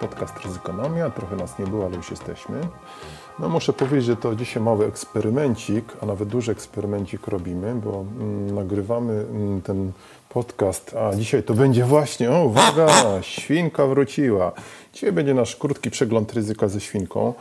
podcast 0.00 0.44
Ryzykonomia. 0.44 1.10
Trochę 1.10 1.36
nas 1.36 1.58
nie 1.58 1.66
było, 1.66 1.86
ale 1.86 1.96
już 1.96 2.10
jesteśmy. 2.10 2.60
No 3.38 3.48
muszę 3.48 3.72
powiedzieć, 3.72 4.04
że 4.04 4.16
to 4.16 4.34
dzisiaj 4.34 4.62
mały 4.62 4.86
eksperymencik, 4.86 5.84
a 6.00 6.06
nawet 6.06 6.28
duży 6.28 6.52
eksperymencik 6.52 7.26
robimy, 7.26 7.74
bo 7.74 8.04
mm, 8.20 8.54
nagrywamy 8.54 9.12
mm, 9.12 9.62
ten 9.62 9.92
podcast, 10.28 10.96
a 10.96 11.16
dzisiaj 11.16 11.42
to 11.42 11.54
będzie 11.54 11.84
właśnie, 11.84 12.30
o 12.30 12.44
uwaga, 12.44 12.88
świnka 13.22 13.86
wróciła. 13.86 14.52
Dzisiaj 14.92 15.12
będzie 15.12 15.34
nasz 15.34 15.56
krótki 15.56 15.90
przegląd 15.90 16.32
ryzyka 16.32 16.68
ze 16.68 16.80
świnką. 16.80 17.34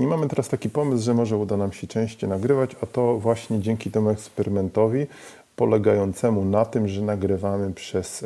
I 0.00 0.06
mamy 0.06 0.28
teraz 0.28 0.48
taki 0.48 0.70
pomysł, 0.70 1.04
że 1.04 1.14
może 1.14 1.36
uda 1.36 1.56
nam 1.56 1.72
się 1.72 1.86
częściej 1.86 2.30
nagrywać, 2.30 2.76
a 2.82 2.86
to 2.86 3.18
właśnie 3.18 3.60
dzięki 3.60 3.90
temu 3.90 4.10
eksperymentowi 4.10 5.06
polegającemu 5.56 6.44
na 6.44 6.64
tym, 6.64 6.88
że 6.88 7.02
nagrywamy 7.02 7.72
przez, 7.74 8.24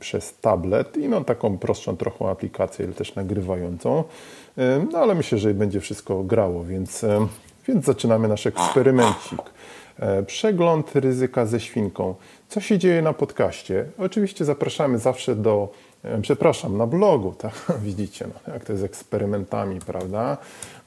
przez 0.00 0.38
tablet 0.38 0.96
i 0.96 1.08
no, 1.08 1.24
taką 1.24 1.58
prostszą 1.58 1.96
trochę 1.96 2.30
aplikację, 2.30 2.84
ale 2.84 2.94
też 2.94 3.14
nagrywającą. 3.14 4.04
No 4.92 4.98
ale 4.98 5.14
myślę, 5.14 5.38
że 5.38 5.54
będzie 5.54 5.80
wszystko 5.80 6.22
grało, 6.22 6.64
więc, 6.64 7.04
więc 7.68 7.84
zaczynamy 7.84 8.28
nasz 8.28 8.46
eksperymencik. 8.46 9.40
E, 9.98 10.22
przegląd 10.22 10.96
ryzyka 10.96 11.46
ze 11.46 11.60
świnką. 11.60 12.14
Co 12.48 12.60
się 12.60 12.78
dzieje 12.78 13.02
na 13.02 13.12
podcaście? 13.12 13.86
Oczywiście 13.98 14.44
zapraszamy 14.44 14.98
zawsze 14.98 15.36
do 15.36 15.68
przepraszam, 16.22 16.76
na 16.76 16.86
blogu, 16.86 17.34
tak? 17.38 17.54
Widzicie, 17.82 18.26
no, 18.26 18.52
jak 18.52 18.64
to 18.64 18.72
jest 18.72 18.82
z 18.82 18.84
eksperymentami, 18.84 19.80
prawda? 19.80 20.36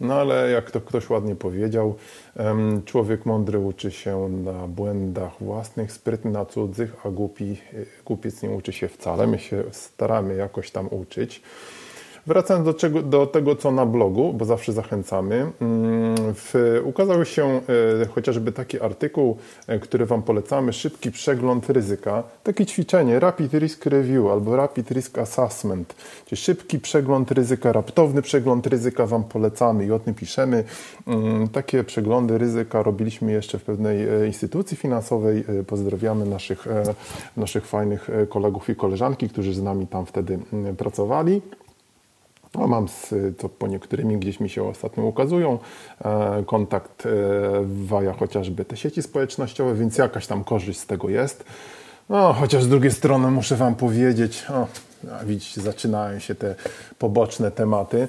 No 0.02 0.14
ale 0.14 0.52
jak 0.52 0.72
to 0.72 0.82
ktoś 0.82 1.10
ładnie 1.10 1.36
powiedział, 1.36 1.96
człowiek 2.86 3.26
mądry 3.26 3.60
uczy 3.60 3.92
się 3.92 4.30
na 4.30 4.68
błędach 4.68 5.32
własnych, 5.40 5.92
sprytny 5.92 6.32
na 6.32 6.46
cudzych, 6.46 6.96
a 7.06 7.10
głupi, 7.10 7.58
głupiec 8.06 8.42
nie 8.42 8.50
uczy 8.50 8.74
się 8.74 8.88
wcale. 8.88 9.28
My 9.28 9.40
się 9.40 9.64
staramy 9.72 10.36
jakoś 10.36 10.72
tam 10.72 10.88
uczyć. 10.92 11.42
Wracając 12.28 12.66
do, 12.66 12.74
czego, 12.74 13.02
do 13.02 13.28
tego, 13.28 13.56
co 13.56 13.72
na 13.72 13.86
blogu, 13.86 14.34
bo 14.34 14.46
zawsze 14.46 14.74
zachęcamy, 14.74 15.36
mm, 15.36 16.16
w, 16.18 16.82
ukazał 16.84 17.26
się 17.26 17.62
e, 18.02 18.06
chociażby 18.06 18.52
taki 18.52 18.82
artykuł, 18.82 19.38
e, 19.68 19.80
który 19.80 20.06
Wam 20.06 20.24
polecamy, 20.24 20.74
szybki 20.74 21.12
przegląd 21.12 21.70
ryzyka, 21.70 22.24
takie 22.44 22.66
ćwiczenie, 22.66 23.20
Rapid 23.20 23.54
Risk 23.54 23.86
Review 23.86 24.32
albo 24.32 24.56
Rapid 24.56 24.92
Risk 24.92 25.18
Assessment, 25.18 25.96
czyli 26.26 26.42
szybki 26.42 26.80
przegląd 26.80 27.32
ryzyka, 27.32 27.72
raptowny 27.72 28.22
przegląd 28.22 28.68
ryzyka 28.68 29.06
Wam 29.06 29.24
polecamy 29.24 29.86
i 29.86 29.92
o 29.92 30.00
tym 30.00 30.14
piszemy. 30.14 30.64
Mm, 31.08 31.48
takie 31.48 31.84
przeglądy 31.84 32.38
ryzyka 32.38 32.84
robiliśmy 32.84 33.32
jeszcze 33.32 33.60
w 33.60 33.64
pewnej 33.64 34.10
e, 34.10 34.28
instytucji 34.28 34.78
finansowej. 34.78 35.44
Pozdrawiamy 35.68 36.26
naszych, 36.26 36.66
naszych 37.38 37.68
fajnych 37.68 38.10
kolegów 38.30 38.70
i 38.70 38.76
koleżanki, 38.76 39.30
którzy 39.30 39.54
z 39.54 39.62
nami 39.62 39.88
tam 39.88 40.06
wtedy 40.06 40.40
mm, 40.54 40.76
pracowali. 40.76 41.42
No, 42.58 42.68
mam 42.68 42.88
z, 42.88 43.14
to 43.38 43.50
po 43.50 43.68
niektórymi 43.68 44.18
gdzieś 44.18 44.40
mi 44.40 44.50
się 44.50 44.64
ostatnio 44.64 45.04
ukazują, 45.04 45.60
e, 46.06 46.44
kontakt 46.46 47.06
e, 47.06 47.10
waja 47.66 48.14
chociażby 48.14 48.66
te 48.66 48.78
sieci 48.78 49.02
społecznościowe, 49.02 49.76
więc 49.76 49.98
jakaś 49.98 50.28
tam 50.28 50.44
korzyść 50.44 50.80
z 50.80 50.86
tego 50.86 51.10
jest. 51.10 51.46
No, 52.10 52.34
chociaż 52.34 52.64
z 52.64 52.70
drugiej 52.70 52.92
strony 52.92 53.32
muszę 53.32 53.56
Wam 53.56 53.76
powiedzieć, 53.76 54.46
o, 54.50 54.68
widzicie, 55.26 55.62
zaczynają 55.62 56.20
się 56.20 56.36
te 56.36 56.56
poboczne 57.00 57.52
tematy. 57.52 58.08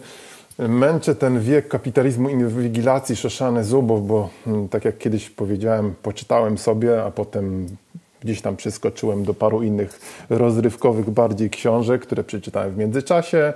Męczę 0.59 1.15
ten 1.15 1.41
wiek 1.41 1.69
kapitalizmu 1.69 2.29
inwigilacji 2.29 3.17
Szoszany 3.17 3.65
Zubow, 3.65 4.03
bo 4.03 4.29
mm, 4.47 4.69
tak 4.69 4.85
jak 4.85 4.99
kiedyś 4.99 5.31
powiedziałem, 5.31 5.95
poczytałem 6.03 6.59
sobie, 6.59 7.05
a 7.05 7.11
potem 7.11 7.67
Gdzieś 8.27 8.41
tam 8.41 8.57
przeskoczyłem 8.57 9.25
do 9.25 9.35
paru 9.35 9.63
innych 9.63 10.01
rozrywkowych 10.31 11.11
bardziej 11.11 11.51
książek, 11.51 12.03
które 12.03 12.25
przeczytałem 12.25 12.73
w 12.73 12.77
międzyczasie. 12.77 13.53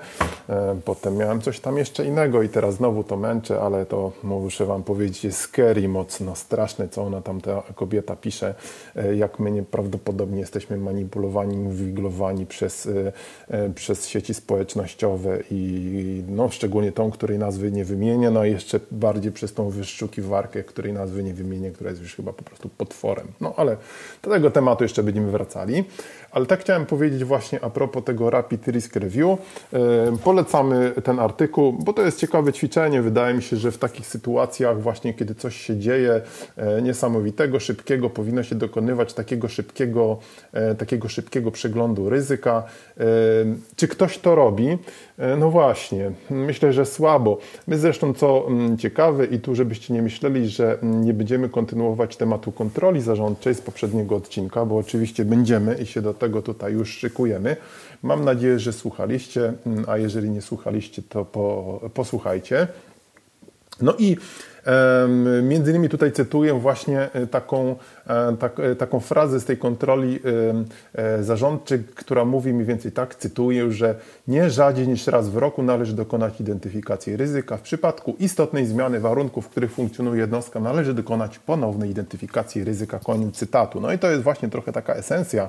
E, 0.48 0.76
potem 0.84 1.16
miałem 1.16 1.40
coś 1.40 1.60
tam 1.60 1.78
jeszcze 1.78 2.04
innego 2.04 2.42
i 2.42 2.48
teraz 2.48 2.74
znowu 2.74 3.04
to 3.04 3.16
męczę, 3.16 3.60
ale 3.60 3.86
to 3.86 4.12
muszę 4.22 4.66
Wam 4.66 4.82
powiedzieć, 4.82 5.24
jest 5.24 5.40
scary 5.40 5.88
mocno, 5.88 6.36
straszne, 6.36 6.88
co 6.88 7.02
ona 7.02 7.20
tam, 7.20 7.40
ta 7.40 7.62
kobieta 7.74 8.16
pisze, 8.16 8.54
e, 8.96 9.16
jak 9.16 9.38
my 9.38 9.50
nieprawdopodobnie 9.50 10.40
jesteśmy 10.40 10.76
manipulowani, 10.76 11.54
inwigilowani 11.54 12.46
przez, 12.46 12.88
e, 13.48 13.70
przez 13.70 14.08
sieci 14.08 14.34
społecznościowe 14.34 15.38
i 15.50 16.22
no, 16.28 16.48
szczególnie 16.48 16.92
tą, 16.92 17.10
której 17.10 17.38
nazwy 17.38 17.72
nie 17.72 17.84
wymienię, 17.84 18.30
no 18.30 18.44
i 18.44 18.50
jeszcze 18.50 18.80
bardziej 18.90 19.32
przez 19.32 19.54
tą 19.54 19.70
wyszukiwarkę, 19.70 20.64
której 20.64 20.92
nazwy 20.92 21.22
nie 21.22 21.34
wymienię, 21.34 21.70
która 21.70 21.90
jest 21.90 22.02
już 22.02 22.14
chyba 22.14 22.32
po 22.32 22.42
prostu 22.42 22.68
potworem. 22.68 23.26
No 23.40 23.54
ale 23.56 23.76
do 24.22 24.30
tego 24.30 24.50
tematu 24.60 24.84
jeszcze 24.84 25.02
będziemy 25.02 25.30
wracali. 25.30 25.84
Ale 26.32 26.46
tak 26.46 26.60
chciałem 26.60 26.86
powiedzieć 26.86 27.24
właśnie 27.24 27.64
a 27.64 27.70
propos 27.70 28.04
tego 28.04 28.30
Rapid 28.30 28.68
Risk 28.68 28.96
Review. 28.96 29.38
E, 29.72 29.78
polecamy 30.24 30.92
ten 31.04 31.18
artykuł, 31.18 31.72
bo 31.72 31.92
to 31.92 32.02
jest 32.02 32.18
ciekawe 32.18 32.52
ćwiczenie. 32.52 33.02
Wydaje 33.02 33.34
mi 33.34 33.42
się, 33.42 33.56
że 33.56 33.70
w 33.70 33.78
takich 33.78 34.06
sytuacjach 34.06 34.82
właśnie, 34.82 35.14
kiedy 35.14 35.34
coś 35.34 35.56
się 35.56 35.76
dzieje 35.76 36.20
e, 36.56 36.82
niesamowitego, 36.82 37.60
szybkiego, 37.60 38.10
powinno 38.10 38.42
się 38.42 38.54
dokonywać 38.54 39.14
takiego 39.14 39.48
szybkiego, 39.48 40.18
e, 40.52 40.74
takiego 40.74 41.08
szybkiego 41.08 41.50
przeglądu 41.50 42.10
ryzyka. 42.10 42.62
Czy 43.76 43.88
ktoś 43.88 44.18
to 44.18 44.34
robi? 44.34 44.78
No 45.38 45.50
właśnie, 45.50 46.10
myślę, 46.30 46.72
że 46.72 46.86
słabo. 46.86 47.38
My 47.66 47.78
zresztą, 47.78 48.14
co 48.14 48.46
mm, 48.48 48.78
ciekawe 48.78 49.24
i 49.24 49.38
tu, 49.38 49.54
żebyście 49.54 49.94
nie 49.94 50.02
myśleli, 50.02 50.48
że 50.48 50.78
mm, 50.82 51.04
nie 51.04 51.14
będziemy 51.14 51.48
kontynuować 51.48 52.16
tematu 52.16 52.52
kontroli 52.52 53.00
zarządczej 53.00 53.54
z 53.54 53.60
poprzedniego 53.60 54.16
odcinka, 54.16 54.66
bo 54.66 54.76
oczywiście 54.76 55.24
będziemy 55.24 55.74
i 55.74 55.86
się 55.86 56.02
do 56.02 56.14
tego 56.20 56.42
tutaj 56.42 56.72
już 56.72 56.98
szykujemy. 56.98 57.56
Mam 58.02 58.24
nadzieję, 58.24 58.58
że 58.58 58.72
słuchaliście, 58.72 59.52
mm, 59.66 59.84
a 59.88 59.98
jeżeli 59.98 60.30
nie 60.30 60.42
słuchaliście, 60.42 61.02
to 61.02 61.24
po, 61.24 61.80
posłuchajcie. 61.94 62.68
No 63.82 63.94
i 63.98 64.16
Między 65.42 65.70
innymi 65.70 65.88
tutaj 65.88 66.12
cytuję 66.12 66.54
właśnie 66.54 67.12
e, 67.12 67.26
taką, 67.26 67.76
e, 68.06 68.36
tak, 68.36 68.60
e, 68.60 68.76
taką 68.76 69.00
frazę 69.00 69.40
z 69.40 69.44
tej 69.44 69.56
kontroli 69.58 70.20
zarządczej, 71.20 71.84
która 71.94 72.24
mówi 72.24 72.52
mniej 72.52 72.66
więcej 72.66 72.92
tak, 72.92 73.14
cytuję, 73.14 73.72
że 73.72 73.94
nie 74.28 74.50
rzadziej 74.50 74.88
niż 74.88 75.06
raz 75.06 75.28
w 75.28 75.36
roku 75.36 75.62
należy 75.62 75.94
dokonać 75.94 76.40
identyfikacji 76.40 77.16
ryzyka. 77.16 77.56
W 77.56 77.60
przypadku 77.60 78.16
istotnej 78.18 78.66
zmiany 78.66 79.00
warunków, 79.00 79.46
w 79.46 79.48
których 79.48 79.72
funkcjonuje 79.72 80.20
jednostka, 80.20 80.60
należy 80.60 80.94
dokonać 80.94 81.38
ponownej 81.38 81.90
identyfikacji 81.90 82.64
ryzyka. 82.64 82.98
Koniec 82.98 83.34
cytatu. 83.36 83.80
No 83.80 83.92
i 83.92 83.98
to 83.98 84.10
jest 84.10 84.22
właśnie 84.22 84.48
trochę 84.48 84.72
taka 84.72 84.94
esencja 84.94 85.48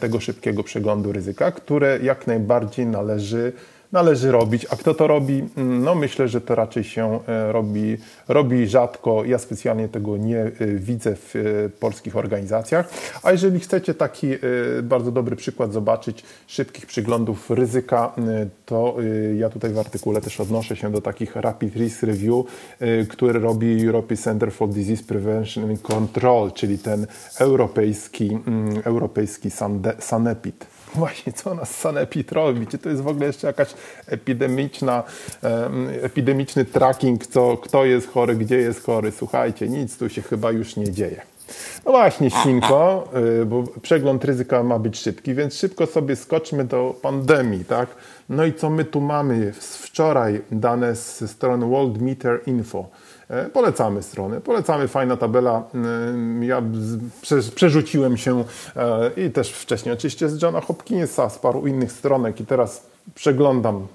tego 0.00 0.20
szybkiego 0.20 0.62
przeglądu 0.62 1.12
ryzyka, 1.12 1.52
które 1.52 1.98
jak 2.02 2.26
najbardziej 2.26 2.86
należy 2.86 3.52
należy 3.92 4.32
robić. 4.32 4.66
A 4.70 4.76
kto 4.76 4.94
to 4.94 5.06
robi? 5.06 5.44
Mm, 5.56 5.82
no 5.82 5.94
myślę, 5.94 6.28
że 6.28 6.40
to 6.40 6.54
raczej 6.54 6.84
się 6.84 7.20
e, 7.28 7.52
robi, 7.52 7.96
robi 8.28 8.66
rzadko. 8.66 9.24
Ja 9.24 9.38
specjalnie 9.38 9.88
tego 9.88 10.16
nie 10.16 10.40
e, 10.40 10.50
widzę 10.74 11.16
w 11.16 11.36
e, 11.36 11.68
polskich 11.68 12.16
organizacjach. 12.16 12.90
A 13.22 13.32
jeżeli 13.32 13.60
chcecie 13.60 13.94
taki 13.94 14.28
bardzo 14.82 15.12
dobry 15.12 15.36
przykład 15.36 15.72
zobaczyć 15.72 16.24
szybkich 16.46 16.86
przyglądów 16.86 17.50
ryzyka, 17.50 18.12
to 18.66 18.96
ja 19.36 19.48
tutaj 19.48 19.72
w 19.72 19.78
artykule 19.78 20.20
też 20.20 20.40
odnoszę 20.40 20.76
się 20.76 20.92
do 20.92 21.00
takich 21.00 21.36
Rapid 21.36 21.76
Risk 21.76 22.02
Review, 22.02 22.46
które 23.08 23.40
robi 23.40 23.86
European 23.86 24.16
Center 24.16 24.52
for 24.52 24.68
Disease 24.68 25.02
Prevention 25.04 25.70
and 25.70 25.82
Control, 25.82 26.52
czyli 26.52 26.78
ten 26.78 27.06
europejski, 27.38 28.38
mm, 28.46 28.82
europejski 28.84 29.50
Sanepid. 29.98 30.77
Właśnie, 30.98 31.32
co 31.32 31.54
nas 31.54 31.70
sanepid 31.70 32.32
robi? 32.32 32.66
Czy 32.66 32.78
to 32.78 32.88
jest 32.88 33.02
w 33.02 33.08
ogóle 33.08 33.26
jeszcze 33.26 33.46
jakaś 33.46 33.68
epidemiczna, 34.06 35.02
epidemiczny 36.02 36.64
tracking, 36.64 37.26
co, 37.26 37.56
kto 37.56 37.84
jest 37.84 38.08
chory, 38.08 38.36
gdzie 38.36 38.56
jest 38.56 38.84
chory? 38.84 39.12
Słuchajcie, 39.12 39.68
nic 39.68 39.98
tu 39.98 40.08
się 40.08 40.22
chyba 40.22 40.50
już 40.50 40.76
nie 40.76 40.92
dzieje. 40.92 41.20
No 41.86 41.92
właśnie, 41.92 42.30
Świnko, 42.30 43.08
y, 43.42 43.46
bo 43.46 43.64
przegląd 43.82 44.24
ryzyka 44.24 44.62
ma 44.62 44.78
być 44.78 44.98
szybki, 44.98 45.34
więc 45.34 45.54
szybko 45.54 45.86
sobie 45.86 46.16
skoczmy 46.16 46.64
do 46.64 46.94
pandemii, 47.02 47.64
tak? 47.64 47.88
No 48.28 48.44
i 48.44 48.52
co 48.52 48.70
my 48.70 48.84
tu 48.84 49.00
mamy? 49.00 49.52
Wczoraj 49.60 50.40
dane 50.50 50.96
z 50.96 51.30
strony 51.30 51.66
World 51.66 52.02
Meter 52.02 52.40
Info. 52.46 52.88
E, 53.30 53.44
polecamy 53.44 54.02
stronę, 54.02 54.40
polecamy, 54.40 54.88
fajna 54.88 55.16
tabela. 55.16 55.62
E, 56.40 56.46
ja 56.46 56.62
przerzuciłem 57.54 58.16
się 58.16 58.44
e, 58.76 59.10
i 59.26 59.30
też 59.30 59.52
wcześniej 59.52 59.92
oczywiście 59.92 60.28
z 60.28 60.42
Johna 60.42 60.60
Hopkinsa, 60.60 61.30
z 61.30 61.38
paru 61.38 61.66
innych 61.66 61.92
stronek 61.92 62.40
i 62.40 62.46
teraz 62.46 62.86
przeglądam, 63.14 63.86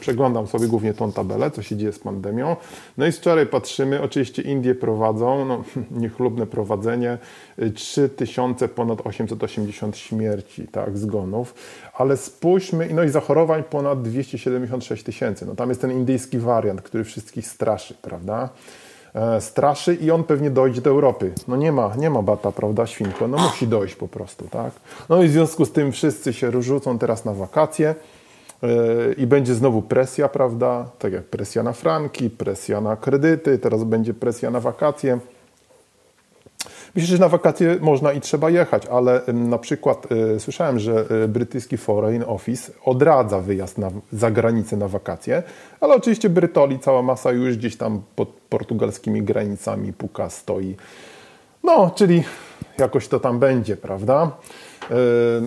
przeglądam 0.00 0.46
sobie 0.46 0.68
głównie 0.68 0.94
tą 0.94 1.12
tabelę, 1.12 1.50
co 1.50 1.62
się 1.62 1.76
dzieje 1.76 1.92
z 1.92 1.98
pandemią. 1.98 2.56
No 2.98 3.06
i 3.06 3.12
wczoraj 3.12 3.46
patrzymy, 3.46 4.02
oczywiście 4.02 4.42
Indie 4.42 4.74
prowadzą, 4.74 5.44
no, 5.44 5.64
niechlubne 6.02 6.46
prowadzenie, 6.46 7.18
3000 7.74 8.68
ponad 8.68 9.06
880 9.06 9.96
śmierci, 9.96 10.68
tak, 10.68 10.98
zgonów, 10.98 11.54
ale 11.94 12.16
spójrzmy, 12.16 12.88
no 12.94 13.04
i 13.04 13.08
zachorowań 13.08 13.62
ponad 13.62 14.02
276 14.02 15.02
tysięcy. 15.04 15.46
No 15.46 15.54
tam 15.54 15.68
jest 15.68 15.80
ten 15.80 15.90
indyjski 15.90 16.38
wariant, 16.38 16.82
który 16.82 17.04
wszystkich 17.04 17.46
straszy, 17.46 17.94
prawda? 18.02 18.48
E, 19.16 19.40
straszy 19.40 19.94
i 19.94 20.10
on 20.10 20.24
pewnie 20.24 20.50
dojdzie 20.50 20.80
do 20.80 20.90
Europy. 20.90 21.32
No 21.48 21.56
nie 21.56 21.72
ma, 21.72 21.92
nie 21.96 22.10
ma 22.10 22.22
bata, 22.22 22.52
prawda, 22.52 22.86
świnko, 22.86 23.28
no 23.28 23.38
musi 23.38 23.68
dojść 23.68 23.94
po 23.94 24.08
prostu, 24.08 24.48
tak? 24.50 24.72
No 25.08 25.22
i 25.22 25.28
w 25.28 25.30
związku 25.30 25.64
z 25.64 25.72
tym 25.72 25.92
wszyscy 25.92 26.32
się 26.32 26.62
rzucą 26.62 26.98
teraz 26.98 27.24
na 27.24 27.34
wakacje 27.34 27.94
e, 28.62 28.68
i 29.12 29.26
będzie 29.26 29.54
znowu 29.54 29.82
presja, 29.82 30.28
prawda? 30.28 30.86
Tak 30.98 31.12
jak 31.12 31.24
presja 31.24 31.62
na 31.62 31.72
franki, 31.72 32.30
presja 32.30 32.80
na 32.80 32.96
kredyty, 32.96 33.58
teraz 33.58 33.84
będzie 33.84 34.14
presja 34.14 34.50
na 34.50 34.60
wakacje. 34.60 35.18
Myślę, 36.96 37.16
że 37.16 37.18
na 37.18 37.28
wakacje 37.28 37.76
można 37.80 38.12
i 38.12 38.20
trzeba 38.20 38.50
jechać, 38.50 38.86
ale 38.86 39.22
na 39.32 39.58
przykład 39.58 40.12
y, 40.36 40.40
słyszałem, 40.40 40.78
że 40.78 41.04
y, 41.24 41.28
brytyjski 41.28 41.76
Foreign 41.76 42.22
Office 42.26 42.72
odradza 42.84 43.40
wyjazd 43.40 43.78
na, 43.78 43.90
za 44.12 44.30
granicę 44.30 44.76
na 44.76 44.88
wakacje, 44.88 45.42
ale 45.80 45.94
oczywiście 45.94 46.30
Brytoli, 46.30 46.78
cała 46.78 47.02
masa 47.02 47.32
już 47.32 47.56
gdzieś 47.56 47.76
tam 47.76 48.02
pod 48.16 48.28
portugalskimi 48.28 49.22
granicami 49.22 49.92
puka, 49.92 50.30
stoi. 50.30 50.76
No, 51.66 51.90
czyli 51.94 52.22
jakoś 52.78 53.08
to 53.08 53.20
tam 53.20 53.38
będzie, 53.38 53.76
prawda? 53.76 54.30
E, 54.90 54.94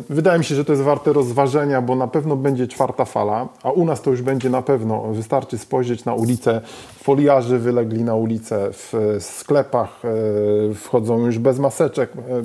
wydaje 0.10 0.40
mi 0.40 0.46
się, 0.46 0.56
że 0.56 0.66
to 0.66 0.74
jest 0.74 0.84
warte 0.84 1.14
rozważenia, 1.14 1.82
bo 1.82 1.96
na 1.96 2.08
pewno 2.08 2.36
będzie 2.36 2.68
czwarta 2.68 3.06
fala, 3.06 3.48
a 3.64 3.72
u 3.72 3.86
nas 3.86 4.02
to 4.02 4.12
już 4.12 4.22
będzie 4.22 4.50
na 4.50 4.62
pewno. 4.62 5.02
Wystarczy 5.02 5.58
spojrzeć 5.58 6.06
na 6.06 6.14
ulicę. 6.14 6.62
Foliarze 7.04 7.60
wylegli 7.60 8.04
na 8.04 8.16
ulicę, 8.16 8.70
w 8.72 9.18
sklepach 9.20 10.02
e, 10.06 10.74
wchodzą 10.74 11.26
już 11.26 11.40
bez 11.40 11.60
maseczek. 11.60 12.12
E, 12.12 12.42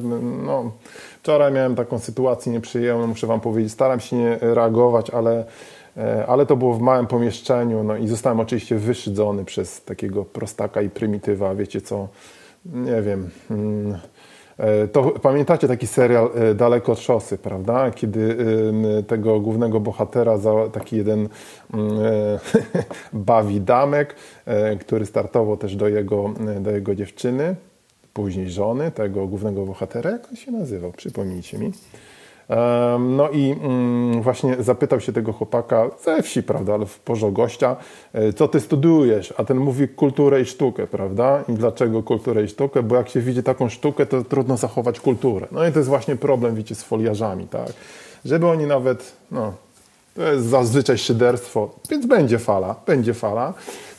no, 0.47 0.73
wczoraj 1.23 1.53
miałem 1.53 1.75
taką 1.75 1.99
sytuację 1.99 2.53
nieprzyjemną, 2.53 3.07
muszę 3.07 3.27
Wam 3.27 3.41
powiedzieć. 3.41 3.73
Staram 3.73 4.01
się 4.01 4.17
nie 4.17 4.39
reagować, 4.41 5.11
ale, 5.11 5.45
ale 6.29 6.47
to 6.47 6.57
było 6.57 6.75
w 6.75 6.81
małym 6.81 7.07
pomieszczeniu 7.07 7.85
no 7.85 7.97
i 7.97 8.09
zostałem 8.09 8.41
oczywiście 8.41 8.77
wyszydzony 8.77 9.45
przez 9.45 9.85
takiego 9.85 10.25
prostaka 10.25 10.83
i 10.83 10.91
prymitywa. 10.91 11.55
Wiecie 11.55 11.81
co? 11.81 12.09
Nie 12.65 13.03
wiem. 13.03 13.31
Hmm 13.49 13.99
E, 14.59 14.89
to 14.89 15.11
pamiętacie 15.11 15.69
taki 15.69 15.87
serial 15.87 16.31
e, 16.35 16.55
Daleko 16.55 16.93
od 16.93 16.99
szosy, 17.01 17.39
prawda? 17.39 17.91
Kiedy 17.91 18.37
tego 19.07 19.41
głównego 19.41 19.81
bohatera 19.81 20.39
taki 20.73 20.97
jeden 20.97 21.29
mm, 21.75 21.99
e, 21.99 22.39
bawi 23.13 23.61
damek, 23.61 24.17
który 24.81 25.07
startował 25.07 25.57
też 25.57 25.77
do 25.77 25.89
jego, 25.89 26.35
do 26.61 26.71
jego 26.71 26.95
dziewczyny, 26.95 27.57
później 28.13 28.51
żony 28.51 28.91
tego 28.91 29.27
głównego 29.27 29.67
bohatera. 29.67 30.11
Jak 30.11 30.29
on 30.31 30.37
się 30.37 30.53
nazywał? 30.53 30.93
Przypomnijcie 30.93 31.59
mi. 31.59 31.73
No 32.99 33.31
i 33.31 33.57
mm, 33.63 34.23
właśnie 34.23 34.57
zapytał 34.61 35.01
się 35.01 35.13
tego 35.13 35.33
chłopaka 35.33 35.91
ze 36.05 36.23
wsi, 36.23 36.43
prawda, 36.43 36.75
ale 36.75 36.87
w 36.87 36.99
porze 36.99 37.33
gościa, 37.33 37.77
e, 38.13 38.33
co 38.33 38.49
ty 38.49 38.61
studiujesz? 38.61 39.35
A 39.37 39.45
ten 39.45 39.57
mówi 39.57 39.89
kulturę 39.89 40.41
i 40.41 40.45
sztukę, 40.45 40.87
prawda? 40.87 41.45
I 41.49 41.53
dlaczego 41.53 42.03
kulturę 42.03 42.45
i 42.45 42.49
sztukę? 42.49 42.83
Bo 42.83 42.97
jak 42.97 43.09
się 43.09 43.21
widzi 43.21 43.43
taką 43.43 43.69
sztukę, 43.69 44.07
to 44.07 44.25
trudno 44.25 44.57
zachować 44.57 45.01
kulturę. 45.01 45.47
No 45.53 45.67
i 45.67 45.73
to 45.73 45.79
jest 45.79 45.89
właśnie 45.89 46.17
problem, 46.17 46.55
widzicie, 46.55 46.75
z 46.75 46.83
foliarzami, 46.83 47.49
tak? 47.49 47.73
Żeby 48.25 48.49
oni 48.49 48.67
nawet, 48.67 49.13
no, 49.31 49.53
to 50.15 50.23
jest 50.23 50.47
zazwyczaj 50.47 50.99
szyderstwo, 50.99 51.71
więc 51.91 52.07
będzie 52.07 52.39
fala, 52.39 52.75
będzie 52.87 53.15
fala. 53.15 53.55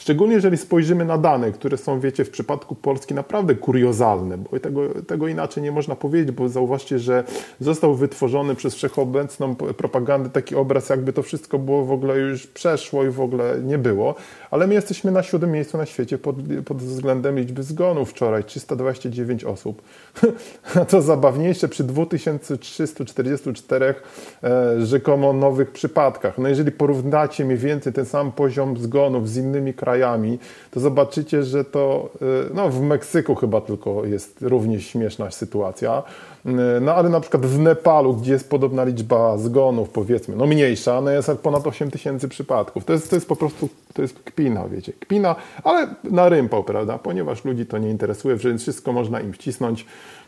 Szczególnie 0.06 0.36
jeżeli 0.36 0.57
spojrzymy 0.57 1.06
na 1.06 1.18
dane, 1.18 1.52
które 1.52 1.78
są, 1.78 2.00
wiecie, 2.00 2.25
w 2.25 2.30
przypadku 2.30 2.75
Polski 2.75 3.13
naprawdę 3.13 3.56
kuriozalne, 3.56 4.38
bo 4.38 4.60
tego, 4.60 4.81
tego 5.07 5.28
inaczej 5.28 5.63
nie 5.63 5.72
można 5.72 5.96
powiedzieć, 5.96 6.31
bo 6.31 6.50
zauważcie, 6.50 7.00
że 7.00 7.24
został 7.60 7.96
wytworzony 7.96 8.56
przez 8.56 8.75
wszechobecną 8.75 9.56
propagandę 9.56 10.30
taki 10.30 10.56
obraz, 10.56 10.90
jakby 10.90 11.13
to 11.13 11.24
wszystko 11.24 11.60
było 11.60 11.86
w 11.86 11.92
ogóle 11.92 12.18
już 12.18 12.48
przeszło 12.48 13.06
i 13.06 13.10
w 13.10 13.22
ogóle 13.22 13.60
nie 13.63 13.78
było. 13.78 14.16
Ale 14.52 14.68
my 14.68 14.74
jesteśmy 14.74 15.12
na 15.12 15.24
siódmym 15.24 15.52
miejscu 15.52 15.78
na 15.78 15.86
świecie 15.86 16.18
pod, 16.18 16.36
pod 16.66 16.78
względem 16.78 17.40
liczby 17.40 17.63
zgonów. 17.63 18.10
Wczoraj 18.10 18.44
329 18.44 19.44
osób. 19.44 19.81
A 20.81 20.86
co 20.86 21.02
zabawniejsze, 21.02 21.68
przy 21.68 21.84
2344 21.84 23.96
e, 24.44 24.86
rzekomo 24.86 25.34
nowych 25.34 25.72
przypadkach. 25.72 26.38
No 26.38 26.50
jeżeli 26.50 26.72
porównacie 26.72 27.46
mniej 27.46 27.57
więcej 27.57 27.94
ten 27.94 28.06
sam 28.06 28.31
poziom 28.31 28.78
zgonów 28.78 29.30
z 29.30 29.38
innymi 29.38 29.74
krajami, 29.74 29.94
krajami, 29.95 30.39
to 30.71 30.80
zobaczycie, 30.80 31.44
że 31.44 31.65
to 31.65 32.09
y, 32.21 32.53
no, 32.53 32.69
w 32.69 32.81
Meksyku 32.81 33.36
chyba 33.36 33.62
tylko 33.62 34.06
jest 34.06 34.42
równie 34.42 34.81
śmieszna 34.81 35.31
sytuacja. 35.31 36.03
Y, 36.45 36.51
no 36.81 36.95
ale 36.95 37.09
na 37.09 37.19
przykład 37.19 37.45
w 37.45 37.59
Nepalu, 37.59 38.13
gdzie 38.13 38.33
jest 38.33 38.50
podobna 38.50 38.83
liczba 38.83 39.38
zgonów, 39.38 39.89
powiedzmy, 39.89 40.36
no 40.36 40.45
mniejsza, 40.45 41.01
no 41.01 41.12
jest 41.12 41.31
ponad 41.31 41.68
8 41.68 41.92
tysięcy 41.92 42.27
przypadków. 42.27 42.86
To 42.86 42.94
jest, 42.94 43.09
to 43.09 43.15
jest 43.15 43.27
po 43.27 43.36
prostu, 43.36 43.69
to 43.94 44.01
jest 44.01 44.19
kpina, 44.19 44.68
wiecie, 44.68 44.94
kpina, 44.94 45.36
ale 45.63 45.88
na 46.03 46.30
rympał, 46.30 46.63
prawda, 46.63 46.97
ponieważ 46.97 47.45
ludzi 47.45 47.65
to 47.65 47.77
nie 47.77 47.89
interesuje, 47.89 48.36
więc 48.36 48.62
wszystko 48.62 48.94
można 48.94 49.21
im 49.21 49.33
wcisnąć, 49.33 49.86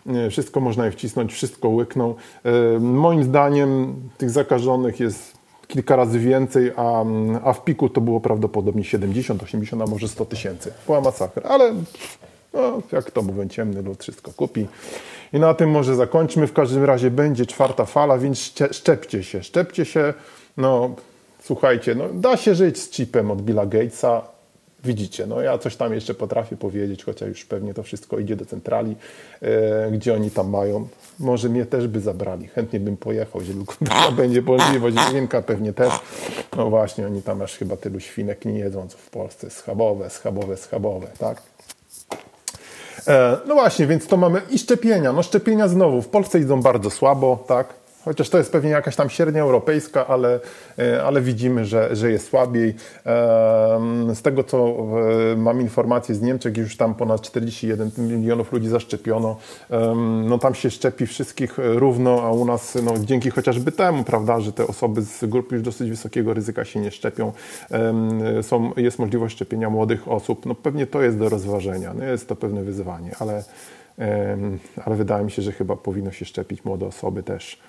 y, 0.07 0.29
wszystko 0.29 0.59
można 0.59 0.85
im 0.85 0.91
wcisnąć, 0.91 1.33
wszystko 1.33 1.69
łykną. 1.69 2.15
Moim 2.79 3.23
zdaniem 3.23 3.95
tych 4.17 4.29
zakażonych 4.29 4.99
jest 4.99 5.36
kilka 5.67 5.95
razy 5.95 6.19
więcej, 6.19 6.71
a, 6.75 7.03
a 7.43 7.53
w 7.53 7.63
piku 7.63 7.89
to 7.89 8.01
było 8.01 8.19
prawdopodobnie 8.19 8.83
70, 8.83 9.43
80, 9.43 9.81
a 9.81 9.85
może 9.85 10.07
100 10.07 10.25
tysięcy. 10.25 10.73
Była 10.85 11.01
masakra, 11.01 11.49
ale 11.49 11.73
no, 12.53 12.81
jak 12.91 13.11
to 13.11 13.21
mówią, 13.21 13.47
ciemny 13.47 13.81
lud 13.81 14.01
wszystko 14.01 14.31
kupi. 14.31 14.67
I 15.33 15.39
na 15.39 15.53
tym 15.53 15.71
może 15.71 15.95
zakończmy. 15.95 16.47
W 16.47 16.53
każdym 16.53 16.83
razie 16.83 17.11
będzie 17.11 17.45
czwarta 17.45 17.85
fala, 17.85 18.17
więc 18.17 18.53
szczepcie 18.71 19.23
się. 19.23 19.43
Szczepcie 19.43 19.85
się. 19.85 20.13
No, 20.57 20.95
słuchajcie, 21.43 21.95
no, 21.95 22.03
da 22.13 22.37
się 22.37 22.55
żyć 22.55 22.79
z 22.79 22.89
chipem 22.89 23.31
od 23.31 23.41
Billa 23.41 23.65
Gatesa 23.65 24.36
widzicie, 24.83 25.27
no 25.27 25.41
ja 25.41 25.57
coś 25.57 25.75
tam 25.75 25.93
jeszcze 25.93 26.13
potrafię 26.13 26.57
powiedzieć, 26.57 27.03
chociaż 27.03 27.29
już 27.29 27.45
pewnie 27.45 27.73
to 27.73 27.83
wszystko 27.83 28.19
idzie 28.19 28.35
do 28.35 28.45
centrali, 28.45 28.95
e, 29.41 29.91
gdzie 29.91 30.13
oni 30.13 30.31
tam 30.31 30.49
mają. 30.49 30.87
Może 31.19 31.49
mnie 31.49 31.65
też 31.65 31.87
by 31.87 31.99
zabrali, 31.99 32.47
chętnie 32.47 32.79
bym 32.79 32.97
pojechał, 32.97 33.41
jeżeli 33.41 33.65
będzie 34.17 34.41
możliwość, 34.41 34.97
świnka 35.09 35.41
pewnie 35.41 35.73
też. 35.73 35.93
No 36.57 36.69
właśnie, 36.69 37.05
oni 37.05 37.21
tam 37.21 37.41
aż 37.41 37.57
chyba 37.57 37.77
tylu 37.77 37.99
świnek 37.99 38.45
nie 38.45 38.59
jedzą, 38.59 38.87
co 38.87 38.97
w 38.97 39.09
Polsce, 39.09 39.49
schabowe, 39.49 40.09
schabowe, 40.09 40.57
schabowe, 40.57 41.07
tak? 41.17 41.41
E, 43.07 43.37
no 43.47 43.53
właśnie, 43.53 43.87
więc 43.87 44.07
to 44.07 44.17
mamy 44.17 44.41
i 44.49 44.59
szczepienia. 44.59 45.13
No 45.13 45.23
szczepienia 45.23 45.67
znowu 45.67 46.01
w 46.01 46.07
Polsce 46.07 46.39
idą 46.39 46.61
bardzo 46.61 46.89
słabo, 46.89 47.43
tak? 47.47 47.73
Chociaż 48.07 48.29
to 48.29 48.37
jest 48.37 48.51
pewnie 48.51 48.69
jakaś 48.69 48.95
tam 48.95 49.09
średnia 49.09 49.41
europejska, 49.41 50.07
ale, 50.07 50.39
e, 50.79 51.03
ale 51.03 51.21
widzimy, 51.21 51.65
że, 51.65 51.95
że 51.95 52.11
jest 52.11 52.29
słabiej. 52.29 52.75
Z 54.13 54.21
tego, 54.21 54.43
co 54.43 54.75
e, 55.33 55.35
mam 55.35 55.61
informacje 55.61 56.15
z 56.15 56.21
Niemczech, 56.21 56.57
już 56.57 56.77
tam 56.77 56.95
ponad 56.95 57.21
41 57.21 57.91
milionów 57.97 58.51
ludzi 58.51 58.69
zaszczepiono. 58.69 59.37
No 60.23 60.37
tam 60.37 60.55
się 60.55 60.69
szczepi 60.69 61.07
wszystkich 61.07 61.57
równo, 61.57 62.21
a 62.23 62.31
u 62.31 62.45
nas 62.45 62.77
no, 62.83 62.93
dzięki 62.99 63.29
chociażby 63.29 63.71
temu, 63.71 64.03
prawda, 64.03 64.39
że 64.39 64.53
te 64.53 64.67
osoby 64.67 65.01
z 65.01 65.25
grup 65.25 65.51
już 65.51 65.61
dosyć 65.61 65.89
wysokiego 65.89 66.33
ryzyka 66.33 66.65
się 66.65 66.79
nie 66.79 66.91
szczepią, 66.91 67.31
są, 68.41 68.71
jest 68.77 68.99
możliwość 68.99 69.35
szczepienia 69.35 69.69
młodych 69.69 70.07
osób. 70.07 70.45
No 70.45 70.55
pewnie 70.55 70.87
to 70.87 71.01
jest 71.01 71.17
do 71.17 71.29
rozważenia. 71.29 71.93
No, 71.93 72.03
jest 72.03 72.27
to 72.27 72.35
pewne 72.35 72.63
wyzwanie, 72.63 73.11
ale, 73.19 73.43
ale 74.85 74.95
wydaje 74.95 75.25
mi 75.25 75.31
się, 75.31 75.41
że 75.41 75.51
chyba 75.51 75.75
powinno 75.75 76.11
się 76.11 76.25
szczepić 76.25 76.65
młode 76.65 76.85
osoby 76.85 77.23
też. 77.23 77.59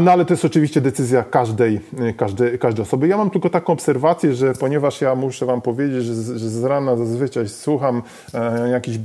No, 0.00 0.12
ale 0.12 0.24
to 0.24 0.32
jest 0.32 0.44
oczywiście 0.44 0.80
decyzja 0.80 1.22
każdej, 1.22 1.80
y, 2.08 2.14
każdej, 2.14 2.58
każdej 2.58 2.82
osoby. 2.82 3.08
Ja 3.08 3.16
mam 3.16 3.30
tylko 3.30 3.50
taką 3.50 3.72
obserwację, 3.72 4.34
że 4.34 4.52
ponieważ 4.52 5.00
ja 5.00 5.14
muszę 5.14 5.46
Wam 5.46 5.60
powiedzieć, 5.60 6.04
że 6.04 6.14
z, 6.14 6.36
że 6.36 6.48
z 6.48 6.64
rana 6.64 6.96
zazwyczaj 6.96 7.48
słucham 7.48 8.02
e, 8.34 8.68
jakichś 8.68 8.98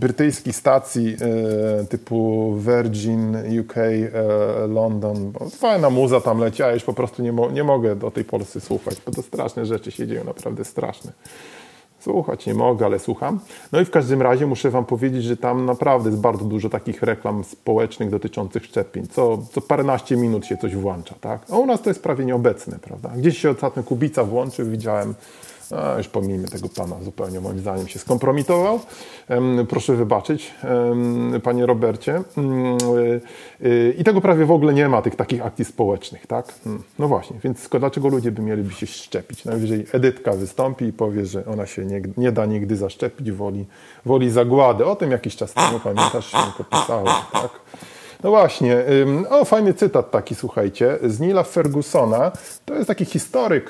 stacji 0.52 1.16
e, 1.82 1.86
typu 1.86 2.54
Virgin, 2.58 3.38
UK, 3.60 3.78
e, 3.78 4.12
London. 4.68 5.32
Bo 5.32 5.50
fajna 5.50 5.90
muza 5.90 6.22
tam 6.22 6.40
leci, 6.40 6.64
a 6.64 6.68
ja 6.68 6.74
już 6.74 6.84
po 6.84 6.94
prostu 6.94 7.24
nie, 7.24 7.32
mo 7.32 7.52
nie 7.52 7.64
mogę 7.64 7.96
do 7.96 8.12
tej 8.12 8.24
Polscy 8.24 8.62
słuchać, 8.62 8.96
bo 9.06 9.12
to 9.12 9.22
straszne 9.22 9.66
rzeczy 9.66 9.92
się 9.92 10.08
dzieją, 10.08 10.24
naprawdę 10.24 10.66
straszne. 10.66 11.12
Słuchać 12.04 12.46
nie 12.46 12.54
mogę, 12.54 12.86
ale 12.86 13.00
słucham. 13.00 13.40
No 13.72 13.82
i 13.82 13.86
w 13.86 13.92
każdym 13.92 14.22
razie 14.22 14.48
muszę 14.48 14.70
Wam 14.70 14.86
powiedzieć, 14.86 15.24
że 15.24 15.38
tam 15.38 15.66
naprawdę 15.66 16.10
jest 16.10 16.22
bardzo 16.22 16.46
dużo 16.46 16.70
takich 16.70 17.04
reklam 17.04 17.44
społecznych 17.44 18.10
dotyczących 18.10 18.66
szczepień. 18.66 19.08
Co, 19.08 19.38
co 19.52 19.62
paręnaście 19.62 20.18
minut 20.18 20.46
się 20.46 20.58
coś 20.58 20.76
włącza, 20.76 21.16
tak? 21.22 21.42
A 21.52 21.58
u 21.58 21.66
nas 21.66 21.82
to 21.82 21.90
jest 21.90 22.04
prawie 22.04 22.26
nieobecne, 22.26 22.80
prawda? 22.80 23.10
Gdzieś 23.18 23.38
się 23.38 23.50
ostatnio 23.50 23.84
Kubica 23.84 24.24
włączył, 24.24 24.70
widziałem 24.70 25.14
A, 25.78 25.98
już 25.98 26.08
pomijmy 26.08 26.48
tego 26.48 26.70
pana, 26.70 26.96
zupełnie 27.04 27.40
moim 27.40 27.60
zdaniem 27.60 27.88
się 27.88 28.00
skompromitował. 28.00 28.80
Proszę 29.70 29.96
wybaczyć, 29.96 30.54
panie 31.44 31.66
Robercie. 31.66 32.22
Mm, 32.38 32.78
y, 32.98 33.22
y, 33.66 33.96
I 33.98 34.04
tego 34.04 34.22
prawie 34.22 34.46
w 34.46 34.52
ogóle 34.52 34.74
nie 34.74 34.90
ma, 34.90 35.02
tych 35.02 35.16
takich 35.16 35.46
akcji 35.46 35.66
społecznych, 35.66 36.28
tak? 36.28 36.54
Mm, 36.66 36.84
no 37.00 37.08
właśnie, 37.08 37.38
więc 37.44 37.70
dlaczego 37.80 38.08
ludzie 38.08 38.32
by 38.32 38.42
mieliby 38.42 38.74
się 38.74 38.88
szczepić? 38.88 39.46
Najwyżej 39.46 39.86
Edytka 39.92 40.32
wystąpi 40.34 40.86
i 40.86 40.94
powie, 40.94 41.26
że 41.26 41.46
ona 41.46 41.66
się 41.66 41.86
nie, 41.86 42.02
nie 42.18 42.32
da 42.32 42.46
nigdy 42.46 42.76
zaszczepić, 42.76 43.32
woli, 43.32 43.66
woli 44.06 44.30
zagłady. 44.30 44.86
O 44.86 44.96
tym 44.96 45.12
jakiś 45.12 45.36
czas 45.36 45.54
temu, 45.54 45.80
pamiętasz, 45.80 46.32
się 46.32 46.38
pisałem, 46.72 47.14
tak? 47.34 47.50
No 48.24 48.30
właśnie, 48.30 48.78
o 49.30 49.46
fajny 49.46 49.74
cytat 49.74 50.12
taki, 50.12 50.36
słuchajcie, 50.36 50.98
z 51.04 51.20
Nila 51.20 51.44
Fergusona. 51.44 52.32
To 52.66 52.74
jest 52.74 52.88
taki 52.88 53.06
historyk, 53.06 53.70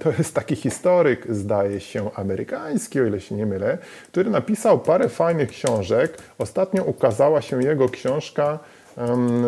to 0.00 0.10
jest 0.18 0.34
taki 0.34 0.56
historyk, 0.56 1.26
zdaje 1.34 1.80
się, 1.80 2.10
amerykański, 2.14 3.00
o 3.00 3.04
ile 3.04 3.20
się 3.20 3.34
nie 3.34 3.46
mylę, 3.46 3.78
który 4.12 4.30
napisał 4.30 4.78
parę 4.78 5.08
fajnych 5.08 5.48
książek. 5.48 6.18
Ostatnio 6.38 6.84
ukazała 6.84 7.42
się 7.42 7.62
jego 7.62 7.88
książka 7.88 8.58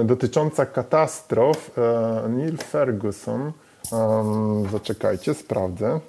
dotycząca 0.05 0.67
katastrof. 0.67 1.79
E, 1.79 2.29
Neil 2.29 2.57
Ferguson, 2.57 3.53
zaczekajcie, 4.73 5.35
sprawdzę. 5.35 6.01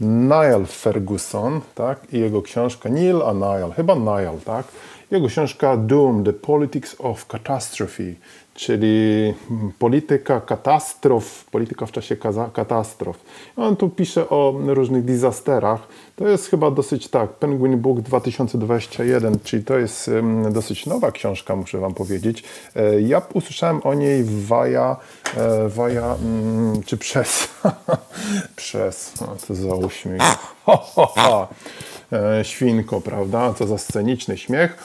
Niall 0.00 0.66
Ferguson, 0.66 1.60
tak, 1.74 2.12
i 2.12 2.20
jego 2.20 2.42
książka 2.42 2.88
Neil 2.88 3.22
a 3.22 3.32
Niall, 3.32 3.72
chyba 3.72 3.94
Niall, 3.94 4.38
tak, 4.44 4.66
jego 5.10 5.28
książka 5.28 5.76
Doom, 5.76 6.24
The 6.24 6.32
Politics 6.32 6.96
of 6.98 7.26
Catastrophe, 7.26 8.14
czyli 8.54 9.34
polityka 9.78 10.40
katastrof, 10.40 11.44
polityka 11.44 11.86
w 11.86 11.92
czasie 11.92 12.16
katastrof. 12.52 13.16
On 13.56 13.76
tu 13.76 13.88
pisze 13.88 14.28
o 14.28 14.54
różnych 14.66 15.04
disasterach. 15.04 15.88
To 16.16 16.28
jest 16.28 16.50
chyba 16.50 16.70
dosyć 16.70 17.08
tak, 17.08 17.30
Penguin 17.30 17.78
Book 17.78 18.00
2021, 18.00 19.38
czyli 19.44 19.64
to 19.64 19.78
jest 19.78 20.10
dosyć 20.50 20.86
nowa 20.86 21.12
książka, 21.12 21.56
muszę 21.56 21.78
wam 21.78 21.94
powiedzieć. 21.94 22.44
E, 22.76 23.00
ja 23.00 23.22
usłyszałem 23.34 23.80
o 23.84 23.94
niej 23.94 24.24
via, 24.24 24.96
e, 25.36 25.68
via 25.68 26.14
mm, 26.14 26.82
czy 26.82 26.96
przez, 26.96 27.48
przez, 28.56 29.20
no, 29.20 29.36
co 29.36 29.54
za 29.54 29.74
uśmiech. 29.74 30.22
E, 32.12 32.44
świnko, 32.44 33.00
prawda? 33.00 33.54
Co 33.54 33.66
za 33.66 33.78
sceniczny 33.78 34.38
śmiech. 34.38 34.84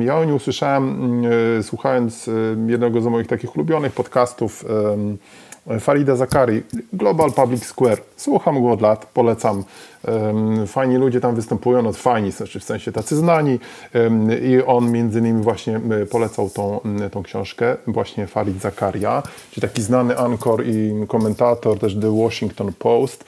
Ja 0.00 0.16
o 0.16 0.24
nim 0.24 0.34
usłyszałem, 0.34 0.88
mm, 0.88 1.32
e, 1.58 1.62
słuchając 1.62 2.30
jednego 2.66 3.00
z 3.00 3.06
moich 3.06 3.26
takich 3.26 3.56
ulubionych 3.56 3.92
podcastów, 3.92 4.64
Farida 5.80 6.16
Zakari, 6.16 6.62
Global 6.92 7.32
Public 7.32 7.64
Square. 7.64 7.98
Słucham 8.16 8.62
go 8.62 8.70
od 8.70 8.80
lat, 8.80 9.06
polecam. 9.14 9.64
Fajni 10.66 10.96
ludzie 10.96 11.20
tam 11.20 11.34
występują, 11.34 11.82
no 11.82 11.92
fajni, 11.92 12.30
znaczy 12.30 12.60
w 12.60 12.64
sensie 12.64 12.92
tacy 12.92 13.16
znani 13.16 13.58
i 14.42 14.62
on 14.66 14.92
między 14.92 15.18
innymi 15.18 15.42
właśnie 15.42 15.80
polecał 16.10 16.50
tą, 16.50 16.80
tą 17.12 17.22
książkę, 17.22 17.76
właśnie 17.86 18.26
Farid 18.26 18.60
Zakaria, 18.62 19.22
czyli 19.50 19.68
taki 19.68 19.82
znany 19.82 20.18
ankor 20.18 20.66
i 20.66 20.92
komentator 21.08 21.78
też 21.78 21.94
The 22.00 22.22
Washington 22.22 22.72
Post. 22.78 23.24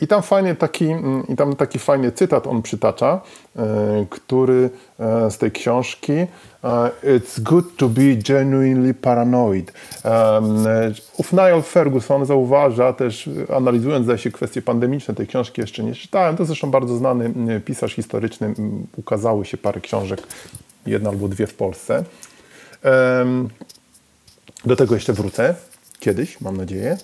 I 0.00 0.06
tam 0.06 0.22
fajnie 0.22 0.54
taki, 0.54 0.84
mm, 0.84 1.26
i 1.28 1.36
tam 1.36 1.56
taki 1.56 1.78
fajny 1.78 2.12
cytat 2.12 2.46
on 2.46 2.62
przytacza, 2.62 3.20
e, 3.56 4.06
który 4.10 4.70
e, 5.00 5.30
z 5.30 5.38
tej 5.38 5.52
książki 5.52 6.12
e, 6.12 6.26
It's 7.04 7.40
good 7.40 7.76
to 7.76 7.88
be 7.88 8.16
genuinely 8.16 8.94
paranoid. 8.94 9.72
Uf 11.16 11.32
Niall 11.32 11.62
Ferguson 11.62 12.26
zauważa 12.26 12.92
też, 12.92 13.30
analizując 13.56 14.04
zdaje 14.04 14.18
się 14.18 14.30
kwestie 14.30 14.62
pandemiczne 14.62 15.14
tej 15.14 15.26
książki 15.26 15.60
jeszcze 15.60 15.84
nie 15.84 15.94
czytałem, 15.94 16.36
to 16.36 16.44
zresztą 16.44 16.70
bardzo 16.70 16.96
znany 16.96 17.60
pisarz 17.64 17.94
historyczny, 17.94 18.54
ukazały 18.96 19.44
się 19.44 19.56
parę 19.56 19.80
książek, 19.80 20.22
jedna 20.86 21.10
albo 21.10 21.28
dwie 21.28 21.46
w 21.46 21.54
Polsce. 21.54 22.04
Do 24.64 24.76
tego 24.76 24.94
jeszcze 24.94 25.12
wrócę 25.12 25.54
kiedyś, 26.00 26.40
mam 26.40 26.56
nadzieję. 26.56 26.96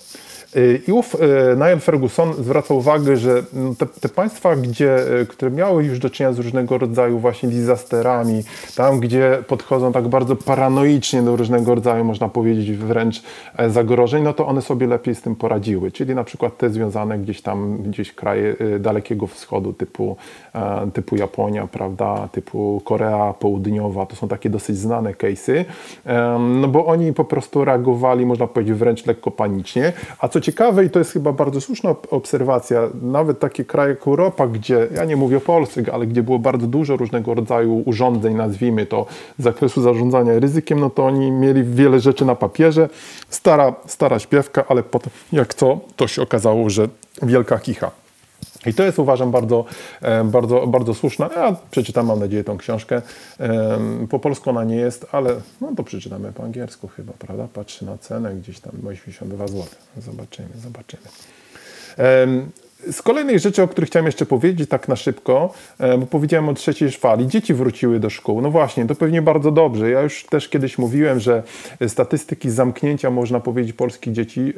I 0.89 0.93
ów 0.93 1.15
e, 1.15 1.57
Niall 1.57 1.81
Ferguson 1.81 2.35
zwraca 2.35 2.75
uwagę, 2.75 3.17
że 3.17 3.43
no, 3.53 3.75
te, 3.75 3.87
te, 3.87 4.09
państwa, 4.09 4.57
gdzie, 4.57 5.21
e, 5.21 5.27
które 5.27 5.51
miały 5.51 5.85
już 5.85 5.99
do 5.99 6.11
czynienia 6.11 6.33
z 6.33 6.39
różnego 6.39 6.79
rodzaju 6.79 7.19
właśnie 7.19 7.49
disasterami, 7.49 8.43
tam 8.77 9.01
gdzie 9.01 9.39
podchodzą 9.49 9.93
tak 9.93 10.09
bardzo 10.09 10.37
paranoicznie 10.37 11.23
do 11.23 11.37
różnego 11.37 11.75
rodzaju, 11.75 12.05
można 12.05 12.29
powiedzieć 12.29 12.73
wręcz 12.73 13.23
e, 13.57 13.71
zagrożeń, 13.71 14.23
no 14.23 14.33
to 14.33 14.47
one 14.47 14.63
sobie 14.63 14.87
lepiej 14.87 15.15
z 15.15 15.23
tym 15.23 15.37
poradziły. 15.37 15.91
Czyli 15.91 16.15
na 16.15 16.25
przykład 16.25 16.59
te 16.59 16.71
związane 16.71 17.19
gdzieś 17.19 17.43
tam, 17.43 17.77
gdzieś 17.77 18.13
kraje 18.13 18.57
Dalekiego 18.81 19.27
Wschodu 19.27 19.73
typu, 19.73 20.17
typu 20.93 21.17
Japonia, 21.17 21.67
prawda, 21.67 22.29
typu 22.33 22.83
Korea 22.85 23.35
Południowa, 23.39 24.07
to 24.07 24.17
są 24.17 24.29
takie 24.29 24.51
dosyć 24.51 24.77
znane 24.77 25.13
case'y, 25.13 25.65
no 26.61 26.69
bo 26.69 26.87
oni 26.87 27.13
po 27.13 27.25
prostu 27.25 27.65
reagowali, 27.65 28.27
można 28.27 28.47
powiedzieć 28.47 28.75
wręcz 28.75 29.07
lekko 29.07 29.31
panicznie, 29.31 29.93
a 30.19 30.29
co 30.29 30.42
ciekawe, 30.43 30.85
i 30.85 30.91
to 30.91 30.99
jest 30.99 31.13
chyba 31.13 31.33
bardzo 31.33 31.61
słuszna 31.61 31.95
obserwacja, 32.11 32.89
nawet 33.03 33.39
takie 33.39 33.65
kraje 33.65 33.91
jak 33.91 34.07
Europa, 34.07 34.47
gdzie, 34.47 34.89
ja 34.95 35.05
nie 35.05 35.17
mówię 35.17 35.37
o 35.37 35.41
Polsce, 35.41 35.83
ale 35.93 36.07
gdzie 36.07 36.23
było 36.23 36.39
bardzo 36.39 36.67
dużo 36.67 36.97
różnego 36.97 37.35
rodzaju 37.35 37.83
urządzeń, 37.87 38.35
nazwijmy 38.35 38.87
to, 38.87 39.07
z 39.39 39.43
zakresu 39.43 39.83
zarządzania 39.83 40.39
ryzykiem, 40.39 40.81
no 40.81 40.91
to 40.91 41.07
oni 41.07 41.31
mieli 41.31 41.65
wiele 41.65 42.01
rzeczy 42.01 42.25
na 42.25 42.35
papierze. 42.35 42.89
Stara, 43.29 43.75
stara 43.87 44.19
śpiewka, 44.19 44.65
ale 44.69 44.83
potem 44.83 45.13
jak 45.33 45.55
co, 45.55 45.81
to 45.97 46.09
się 46.09 46.23
okazało, 46.23 46.71
że 46.71 46.89
wielka 47.23 47.59
kicha. 47.59 48.02
I 48.67 48.75
to 48.75 48.83
jest 48.83 48.99
uważam 48.99 49.31
bardzo, 49.31 49.65
e, 50.03 50.25
bardzo, 50.25 50.67
bardzo 50.67 50.95
słuszna. 50.95 51.31
Ja 51.37 51.57
przeczytam, 51.71 52.07
mam 52.07 52.21
nadzieję, 52.21 52.45
tą 52.45 52.59
książkę. 52.59 53.03
Po 54.11 54.19
polsku 54.19 54.51
ona 54.51 54.65
nie 54.65 54.77
jest, 54.77 55.07
ale 55.13 55.41
no 55.61 55.73
to 55.77 55.85
przeczytamy 55.85 56.33
po 56.33 56.43
angielsku 56.43 56.89
chyba, 56.89 57.13
prawda? 57.13 57.49
Patrzy 57.53 57.85
na 57.85 57.99
cenę, 57.99 58.35
gdzieś 58.35 58.61
tam 58.61 58.73
82 58.87 59.49
zł. 59.49 59.65
Zobaczymy, 59.97 60.49
zobaczymy. 60.55 61.03
Z 62.91 63.03
kolejnych 63.03 63.39
rzeczy, 63.39 63.63
o 63.63 63.69
których 63.69 63.91
chciałem 63.91 64.07
jeszcze 64.07 64.27
powiedzieć, 64.27 64.71
tak 64.71 64.89
na 64.89 64.97
szybko, 64.97 65.53
e, 65.79 65.99
bo 65.99 66.07
powiedziałem 66.07 66.49
o 66.49 66.55
trzeciej 66.55 66.91
fali, 66.91 67.29
dzieci 67.29 67.55
wróciły 67.55 68.01
do 68.01 68.11
szkół. 68.11 68.41
No 68.41 68.51
właśnie, 68.51 68.87
to 68.87 68.95
pewnie 68.95 69.23
bardzo 69.23 69.51
dobrze. 69.51 69.91
Ja 69.91 70.03
już 70.03 70.25
też 70.25 70.49
kiedyś 70.49 70.79
mówiłem, 70.79 71.21
że 71.21 71.43
statystyki 71.89 72.51
zamknięcia, 72.51 73.11
można 73.11 73.41
powiedzieć, 73.41 73.73
polskich 73.73 74.13
dzieci 74.13 74.41
e, 74.41 74.45
e, 74.45 74.55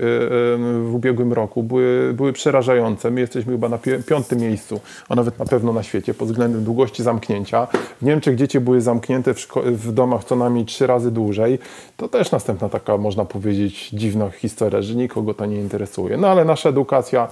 w 0.83 0.95
ubiegłym 0.95 1.33
roku 1.33 1.63
były, 1.63 2.13
były 2.15 2.33
przerażające. 2.33 3.11
My 3.11 3.21
jesteśmy 3.21 3.53
chyba 3.53 3.69
na 3.69 3.79
piątym 4.07 4.39
miejscu, 4.39 4.81
a 5.09 5.15
nawet 5.15 5.39
na 5.39 5.45
pewno 5.45 5.73
na 5.73 5.83
świecie 5.83 6.15
pod 6.15 6.29
względem 6.29 6.65
długości 6.65 7.03
zamknięcia. 7.03 7.67
W 8.01 8.05
Niemczech 8.05 8.37
dzieci 8.37 8.61
były 8.61 8.81
zamknięte 8.81 9.35
w, 9.35 9.47
w 9.67 9.93
domach 9.93 10.25
co 10.25 10.37
najmniej 10.37 10.65
trzy 10.65 10.87
razy 10.87 11.11
dłużej. 11.11 11.59
To 11.97 12.09
też 12.09 12.31
następna 12.31 12.69
taka, 12.69 12.97
można 12.97 13.25
powiedzieć, 13.25 13.91
dziwna 13.91 14.31
historia, 14.31 14.83
że 14.83 14.95
nikogo 14.95 15.35
to 15.35 15.47
nie 15.47 15.61
interesuje. 15.61 16.17
No 16.17 16.29
ale 16.29 16.45
nasza 16.45 16.69
edukacja 16.69 17.29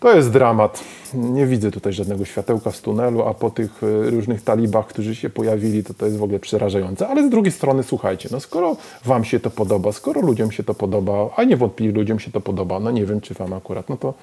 to 0.00 0.16
jest 0.16 0.30
dramat. 0.30 0.84
Nie 1.14 1.46
widzę 1.46 1.70
tutaj 1.70 1.92
żadnego 1.92 2.24
światełka 2.24 2.70
w 2.70 2.80
tunelu, 2.80 3.22
a 3.22 3.34
po 3.34 3.50
tych 3.50 3.82
e, 3.82 4.10
różnych 4.10 4.42
talibach, 4.42 4.86
którzy 4.86 5.14
się 5.14 5.30
pojawili, 5.30 5.84
to 5.84 5.94
to 5.94 6.06
jest 6.06 6.18
w 6.18 6.22
ogóle 6.22 6.38
przerażające. 6.38 7.08
Ale 7.08 7.26
z 7.26 7.30
drugiej 7.30 7.52
strony, 7.52 7.82
słuchajcie, 7.82 8.28
no 8.32 8.40
skoro 8.40 8.76
Wam 9.04 9.24
się 9.24 9.40
to 9.40 9.50
podoba, 9.50 9.92
skoro 9.92 10.20
ludziom 10.20 10.52
się 10.52 10.62
to 10.62 10.74
podoba, 10.74 11.30
a 11.36 11.44
niewątpliwie 11.44 11.92
ludziom 11.92 12.18
się 12.18 12.30
to 12.30 12.40
podoba, 12.40 12.80
no 12.80 12.90
nie 12.90 13.06
wiem, 13.06 13.20
czy 13.20 13.34
Wam 13.34 13.52
akurat, 13.52 13.88
no 13.88 13.96
to 13.96 14.14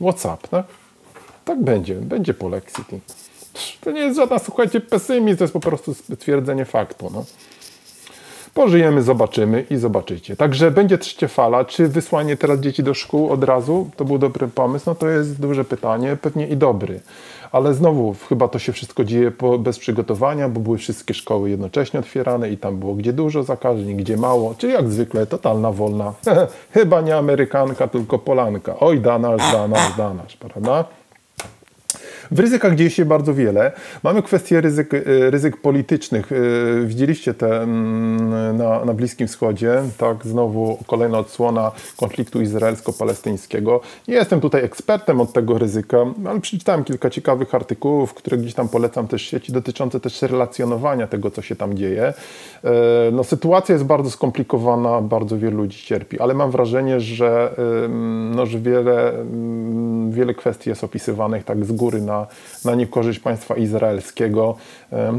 WhatsApp, 0.00 0.48
tak? 0.48 0.66
Tak 1.44 1.62
będzie, 1.62 1.94
będzie 1.94 2.34
po 2.34 2.48
lekcji. 2.48 2.84
To 3.80 3.90
nie 3.90 4.00
jest 4.00 4.16
żadna, 4.16 4.38
słuchajcie, 4.38 4.80
pesymizm, 4.80 5.38
to 5.38 5.44
jest 5.44 5.54
po 5.54 5.60
prostu 5.60 5.94
stwierdzenie 5.94 6.64
faktu, 6.64 7.10
no. 7.14 7.24
Pożyjemy, 8.54 9.02
zobaczymy 9.02 9.64
i 9.70 9.76
zobaczycie. 9.76 10.36
Także 10.36 10.70
będzie 10.70 10.98
trzecia 10.98 11.28
fala. 11.28 11.64
Czy 11.64 11.88
wysłanie 11.88 12.36
teraz 12.36 12.60
dzieci 12.60 12.82
do 12.82 12.94
szkół 12.94 13.30
od 13.30 13.44
razu 13.44 13.90
to 13.96 14.04
był 14.04 14.18
dobry 14.18 14.48
pomysł? 14.48 14.84
No 14.86 14.94
to 14.94 15.08
jest 15.08 15.40
duże 15.40 15.64
pytanie, 15.64 16.16
pewnie 16.22 16.46
i 16.46 16.56
dobry. 16.56 17.00
Ale 17.52 17.74
znowu, 17.74 18.14
chyba 18.28 18.48
to 18.48 18.58
się 18.58 18.72
wszystko 18.72 19.04
dzieje 19.04 19.30
po, 19.30 19.58
bez 19.58 19.78
przygotowania, 19.78 20.48
bo 20.48 20.60
były 20.60 20.78
wszystkie 20.78 21.14
szkoły 21.14 21.50
jednocześnie 21.50 22.00
otwierane 22.00 22.50
i 22.50 22.58
tam 22.58 22.76
było 22.76 22.94
gdzie 22.94 23.12
dużo 23.12 23.42
zakażeń, 23.42 23.96
gdzie 23.96 24.16
mało. 24.16 24.54
Czyli 24.58 24.72
jak 24.72 24.90
zwykle 24.90 25.26
totalna 25.26 25.72
wolna. 25.72 26.14
chyba 26.74 27.00
nie 27.00 27.16
Amerykanka, 27.16 27.88
tylko 27.88 28.18
Polanka. 28.18 28.74
Oj, 28.80 29.00
danasz, 29.00 29.52
danasz, 29.52 29.96
danasz, 29.96 30.36
prawda? 30.36 30.84
W 32.32 32.38
ryzykach 32.38 32.74
dzieje 32.74 32.90
się 32.90 33.04
bardzo 33.04 33.34
wiele. 33.34 33.72
Mamy 34.02 34.22
kwestię 34.22 34.60
ryzyk, 34.60 34.94
e, 34.94 35.00
ryzyk 35.30 35.56
politycznych. 35.56 36.32
E, 36.32 36.36
widzieliście 36.84 37.34
te 37.34 37.62
mm, 37.62 38.56
na, 38.56 38.84
na 38.84 38.94
Bliskim 38.94 39.28
Wschodzie, 39.28 39.82
tak, 39.98 40.26
znowu 40.26 40.78
kolejna 40.86 41.18
odsłona 41.18 41.72
konfliktu 41.96 42.40
izraelsko-palestyńskiego. 42.40 43.80
Nie 44.08 44.14
jestem 44.14 44.40
tutaj 44.40 44.64
ekspertem 44.64 45.20
od 45.20 45.32
tego 45.32 45.58
ryzyka, 45.58 45.98
ale 46.28 46.40
przeczytałem 46.40 46.84
kilka 46.84 47.10
ciekawych 47.10 47.54
artykułów, 47.54 48.14
które 48.14 48.38
gdzieś 48.38 48.54
tam 48.54 48.68
polecam 48.68 49.08
też 49.08 49.22
sieci, 49.22 49.52
dotyczące 49.52 50.00
też 50.00 50.22
relacjonowania 50.22 51.06
tego, 51.06 51.30
co 51.30 51.42
się 51.42 51.56
tam 51.56 51.74
dzieje. 51.74 52.14
No, 53.12 53.24
sytuacja 53.24 53.72
jest 53.72 53.84
bardzo 53.84 54.10
skomplikowana, 54.10 55.00
bardzo 55.00 55.38
wielu 55.38 55.56
ludzi 55.56 55.86
cierpi, 55.86 56.20
ale 56.20 56.34
mam 56.34 56.50
wrażenie, 56.50 57.00
że, 57.00 57.54
no, 58.34 58.46
że 58.46 58.58
wiele, 58.58 59.12
wiele 60.10 60.34
kwestii 60.34 60.70
jest 60.70 60.84
opisywanych 60.84 61.44
tak 61.44 61.64
z 61.64 61.72
góry 61.72 62.00
na, 62.00 62.21
na 62.64 62.74
niekorzyść 62.74 63.18
państwa 63.18 63.56
izraelskiego. 63.56 64.56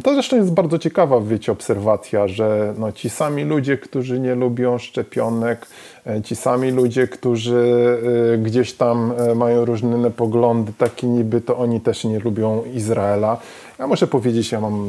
To 0.03 0.13
zresztą 0.13 0.35
jest 0.35 0.51
bardzo 0.51 0.79
ciekawa, 0.79 1.21
wiecie, 1.21 1.51
obserwacja, 1.51 2.27
że 2.27 2.73
no, 2.77 2.91
ci 2.91 3.09
sami 3.09 3.43
ludzie, 3.43 3.77
którzy 3.77 4.19
nie 4.19 4.35
lubią 4.35 4.77
szczepionek, 4.77 5.67
e, 6.07 6.21
ci 6.21 6.35
sami 6.35 6.71
ludzie, 6.71 7.07
którzy 7.07 7.97
e, 8.33 8.37
gdzieś 8.37 8.73
tam 8.73 9.13
e, 9.17 9.35
mają 9.35 9.65
różne 9.65 10.11
poglądy, 10.11 10.73
takie 10.77 11.07
niby, 11.07 11.41
to 11.41 11.57
oni 11.57 11.81
też 11.81 12.03
nie 12.03 12.19
lubią 12.19 12.63
Izraela. 12.73 13.37
Ja 13.83 13.87
muszę 13.87 14.07
powiedzieć, 14.07 14.51
ja 14.51 14.61
mam 14.61 14.87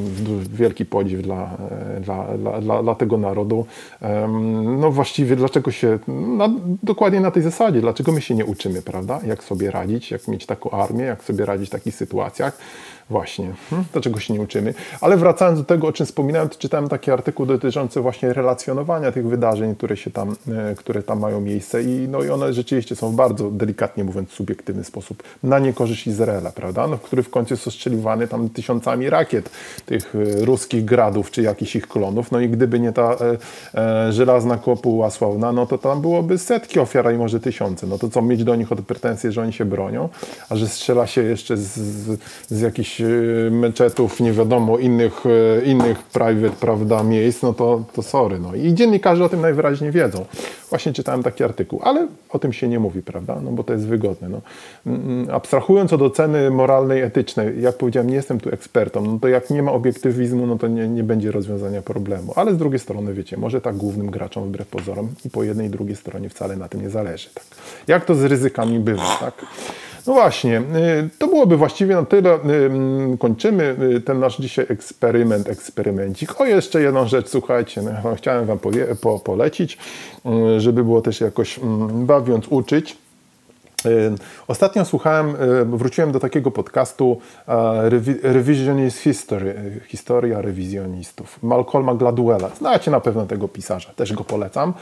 wielki 0.53 0.87
podziw 0.87 1.23
dla, 1.23 1.57
dla, 2.01 2.25
dla, 2.39 2.61
dla, 2.61 2.83
dla 2.83 2.95
tego 2.95 3.19
narodu. 3.19 3.67
No 4.79 4.91
właściwie 4.91 5.37
dlaczego 5.37 5.71
się, 5.71 5.99
na, 6.09 6.51
dokładnie 6.83 7.21
na 7.21 7.31
tej 7.31 7.43
zasadzie, 7.43 7.81
dlaczego 7.81 8.13
my 8.13 8.21
się 8.21 8.35
nie 8.35 8.45
uczymy, 8.45 8.83
prawda? 8.83 9.21
Jak 9.27 9.45
sobie 9.45 9.71
radzić, 9.71 10.11
jak 10.11 10.29
mieć 10.29 10.47
taką 10.47 10.71
armię, 10.71 11.05
jak 11.05 11.25
sobie 11.25 11.45
radzić 11.45 11.69
w 11.69 11.73
takich 11.73 11.95
sytuacjach. 11.95 12.59
Właśnie, 13.11 13.53
hmm? 13.71 13.89
dlaczego 13.93 14.21
się 14.21 14.35
nie 14.35 14.41
uczymy? 14.41 14.75
Ale 15.01 15.17
wracając 15.17 15.59
do 15.59 15.65
tego, 15.65 15.87
o 15.87 15.93
czym 15.93 16.07
wspominałem, 16.07 16.49
czytałem 16.59 16.89
taki 16.89 17.11
artykuł 17.11 17.47
dotyczący 17.47 18.01
właśnie 18.01 18.33
relacjonowania 18.33 19.13
tych 19.13 19.27
wydarzeń, 19.27 19.75
które, 19.75 19.97
się 19.97 20.11
tam, 20.11 20.37
e, 20.71 20.75
które 20.75 21.03
tam 21.03 21.21
mają 21.21 21.41
miejsce 21.41 21.83
i, 21.83 22.09
no, 22.09 22.23
i 22.23 22.31
one 22.31 22.53
rzeczywiście 22.53 22.97
są 22.97 23.11
w 23.11 23.15
bardzo, 23.15 23.51
delikatnie 23.51 24.05
mówiąc, 24.05 24.31
subiektywny 24.31 24.85
sposób 24.85 25.23
na 25.43 25.59
niekorzyść 25.59 26.07
Izraela, 26.07 26.53
prawda? 26.53 26.87
No, 26.87 26.99
który 26.99 27.23
w 27.23 27.31
końcu 27.31 27.55
jest 27.55 27.69
ostrzeliwany 27.69 28.29
tam 28.29 28.49
tysiącami 28.85 29.11
rakiet 29.11 29.51
tych 29.87 30.15
e, 30.15 30.45
ruskich 30.45 30.85
gradów 30.85 31.31
czy 31.31 31.43
jakichś 31.43 31.77
ich 31.77 31.89
klonów, 31.89 32.33
no 32.33 32.41
i 32.41 32.49
gdyby 32.49 32.81
nie 32.81 32.93
ta 32.93 33.17
e, 33.75 34.09
e, 34.09 34.13
żelazna 34.13 34.57
kopuła 34.57 35.11
sławna, 35.11 35.53
no 35.53 35.67
to 35.67 35.79
tam 35.79 36.01
byłoby 36.01 36.39
setki 36.39 36.81
ofiar, 36.81 37.15
i 37.15 37.19
może 37.19 37.41
tysiące. 37.41 37.87
No 37.87 37.99
to 37.99 38.09
co, 38.09 38.23
mieć 38.23 38.45
do 38.45 38.57
nich 38.57 38.73
od 38.73 38.81
pretensje, 38.81 39.33
że 39.33 39.43
oni 39.43 39.53
się 39.53 39.65
bronią, 39.65 40.09
a 40.49 40.57
że 40.57 40.69
strzela 40.69 41.07
się 41.07 41.23
jeszcze 41.23 41.57
z, 41.57 41.77
z, 41.77 42.19
z 42.49 42.61
jakichś 42.61 43.01
E, 43.01 43.51
meczetów, 43.51 44.21
nie 44.21 44.33
wiadomo, 44.33 44.79
innych, 44.79 45.25
e, 45.27 45.65
innych 45.65 46.03
private, 46.03 46.57
prawda, 46.61 47.03
miejsc, 47.03 47.43
no 47.43 47.53
to, 47.53 47.85
to 47.93 48.03
sorry. 48.03 48.39
No. 48.39 48.55
I 48.55 48.75
dziennikarze 48.75 49.25
o 49.25 49.29
tym 49.29 49.41
najwyraźniej 49.41 49.91
wiedzą. 49.91 50.25
Właśnie 50.71 50.93
czytałem 50.93 51.23
taki 51.23 51.45
artykuł, 51.45 51.81
ale 51.83 52.07
o 52.31 52.39
tym 52.39 52.53
się 52.53 52.69
nie 52.69 52.79
mówi, 52.79 53.03
prawda, 53.03 53.41
no 53.45 53.51
bo 53.51 53.65
to 53.65 53.73
jest 53.73 53.87
wygodne. 53.87 54.29
No. 54.29 54.41
Mm, 54.87 55.01
mm, 55.01 55.35
abstrahując 55.35 55.93
od 55.93 56.03
oceny 56.03 56.51
moralnej, 56.51 57.03
etycznej, 57.03 57.63
jak 57.63 57.77
powiedziałem, 57.77 58.11
nie 58.11 58.17
jestem 58.17 58.41
tu 58.41 58.51
ekspertą, 58.65 59.03
no 59.03 59.19
to 59.19 59.29
jak 59.29 59.51
nie 59.51 59.63
ma 59.63 59.73
obiektywizmu, 59.73 60.47
no 60.47 60.59
to 60.59 60.69
nie, 60.69 60.89
nie 60.89 61.05
będzie 61.05 61.33
rozwiązania 61.33 61.83
problemu. 61.83 62.33
Ale 62.37 62.55
z 62.55 62.57
drugiej 62.57 62.81
strony, 62.81 63.15
wiecie, 63.15 63.37
może 63.37 63.61
tak 63.61 63.77
głównym 63.77 64.11
graczom 64.11 64.45
wbrew 64.45 64.69
pozorom 64.69 65.09
i 65.25 65.31
po 65.31 65.43
jednej 65.43 65.67
i 65.67 65.71
drugiej 65.71 65.97
stronie 65.97 66.29
wcale 66.29 66.57
na 66.57 66.69
tym 66.69 66.83
nie 66.83 66.91
zależy. 66.91 67.29
Tak. 67.35 67.45
Jak 67.87 68.05
to 68.05 68.15
z 68.15 68.25
ryzykami 68.25 68.79
bywa, 68.79 69.17
tak? 69.21 69.47
No 70.07 70.13
właśnie, 70.13 70.59
y, 70.59 71.09
to 71.19 71.27
byłoby 71.27 71.57
właściwie 71.57 71.95
na 71.95 72.05
tyle. 72.05 72.35
Y, 72.35 72.39
mm, 72.67 73.19
kończymy 73.19 73.77
y, 73.97 74.01
ten 74.01 74.21
nasz 74.21 74.37
dzisiaj 74.37 74.67
eksperyment, 74.69 75.49
eksperymencik. 75.49 76.41
O, 76.41 76.45
jeszcze 76.45 76.83
jedną 76.83 77.09
rzecz, 77.09 77.29
słuchajcie, 77.29 77.83
no, 77.83 78.15
chciałem 78.15 78.47
Wam 78.47 78.59
po, 79.01 79.19
polecić, 79.19 79.79
żeby 80.59 80.85
było 80.85 81.01
też 81.01 81.21
jakoś 81.21 81.59
mm, 81.59 82.07
bawiąc 82.07 82.47
uczyć. 82.51 83.04
Ostatnio 84.49 84.85
słuchałem, 84.85 85.37
wróciłem 85.65 86.13
do 86.13 86.21
takiego 86.21 86.51
podcastu 86.51 87.19
Revisionist 88.23 88.99
History, 88.99 89.81
historia 89.87 90.43
rewizjonistów, 90.43 91.43
Malcolma 91.43 91.95
Gladwella. 91.95 92.49
Znacie 92.49 92.91
na 92.91 93.01
pewno 93.01 93.27
tego 93.27 93.49
pisarza, 93.49 93.93
też 93.97 94.13
go 94.13 94.25
polecam. 94.25 94.75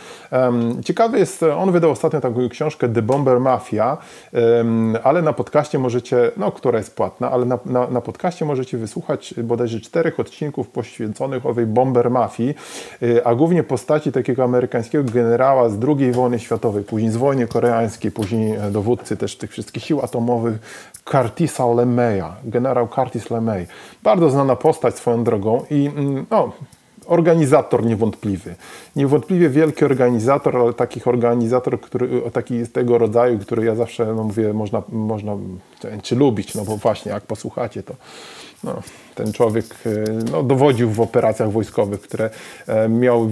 Ciekawy 0.84 1.18
jest, 1.18 1.42
on 1.42 1.72
wydał 1.72 1.90
ostatnio 1.90 2.20
taką 2.20 2.48
książkę 2.48 2.88
The 2.88 3.02
Bomber 3.02 3.40
Mafia, 3.40 3.98
ale 5.04 5.22
na 5.22 5.32
podcaście 5.32 5.78
możecie, 5.78 6.30
no 6.36 6.52
która 6.52 6.78
jest 6.78 6.96
płatna, 6.96 7.30
ale 7.30 7.44
na, 7.44 7.58
na, 7.66 7.86
na 7.86 8.00
podcaście 8.00 8.44
możecie 8.44 8.78
wysłuchać 8.78 9.34
bodajże 9.44 9.80
czterech 9.80 10.20
odcinków 10.20 10.68
poświęconych 10.68 11.46
owej 11.46 11.66
Bomber 11.66 12.10
Mafii, 12.10 12.54
a 13.24 13.34
głównie 13.34 13.62
postaci 13.62 14.12
takiego 14.12 14.44
amerykańskiego 14.44 15.04
generała 15.12 15.68
z 15.68 15.78
II 15.88 16.12
wojny 16.12 16.38
światowej, 16.38 16.84
później 16.84 17.10
z 17.10 17.16
wojny 17.16 17.46
koreańskiej, 17.46 18.10
później 18.10 18.58
dowódcy 18.70 18.91
dowódcy 18.92 19.16
też 19.16 19.36
tych 19.36 19.50
wszystkich 19.50 19.84
sił 19.84 20.00
atomowych, 20.00 20.58
Curtisa 21.04 21.66
LeMaya, 21.66 22.36
generał 22.44 22.88
Curtis 22.88 23.30
LeMay. 23.30 23.66
Bardzo 24.02 24.30
znana 24.30 24.56
postać 24.56 24.96
swoją 24.96 25.24
drogą 25.24 25.64
i 25.70 25.90
mm, 25.96 26.26
no, 26.30 26.52
organizator 27.06 27.86
niewątpliwy. 27.86 28.54
Niewątpliwie 28.96 29.48
wielki 29.48 29.84
organizator, 29.84 30.56
ale 30.56 30.72
takich 30.72 31.08
organizator, 31.08 31.80
który, 31.80 32.30
taki 32.32 32.66
tego 32.68 32.98
rodzaju, 32.98 33.38
który 33.38 33.64
ja 33.64 33.74
zawsze 33.74 34.06
no 34.06 34.24
mówię, 34.24 34.52
można, 34.52 34.82
można 34.88 35.36
czy 36.02 36.16
lubić, 36.16 36.54
no 36.54 36.64
bo 36.64 36.76
właśnie 36.76 37.12
jak 37.12 37.22
posłuchacie, 37.22 37.82
to 37.82 37.94
no, 38.64 38.82
ten 39.14 39.32
człowiek 39.32 39.66
no, 40.32 40.42
dowodził 40.42 40.90
w 40.90 41.00
operacjach 41.00 41.52
wojskowych, 41.52 42.00
które 42.00 42.30
e, 42.66 42.88
miał 42.88 43.28